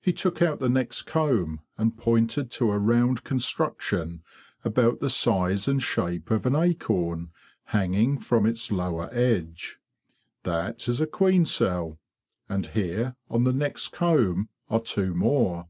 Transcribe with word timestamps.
He 0.00 0.12
took 0.12 0.42
out 0.42 0.58
the 0.58 0.68
next 0.68 1.02
comb 1.02 1.60
and 1.78 1.96
pointed 1.96 2.50
to 2.50 2.72
a 2.72 2.78
round 2.80 3.22
construction, 3.22 4.24
about 4.64 4.98
the 4.98 5.08
size 5.08 5.68
and 5.68 5.80
shape 5.80 6.32
of 6.32 6.46
an 6.46 6.56
acorn, 6.56 7.30
hanging 7.66 8.18
from 8.18 8.44
its 8.44 8.72
lower 8.72 9.08
edge. 9.12 9.78
""That 10.42 10.88
is 10.88 11.00
a 11.00 11.06
queen 11.06 11.44
cell; 11.44 12.00
and 12.48 12.66
here, 12.66 13.14
on 13.30 13.44
the 13.44 13.52
next 13.52 13.90
comb, 13.92 14.48
are 14.68 14.80
two 14.80 15.14
more. 15.14 15.68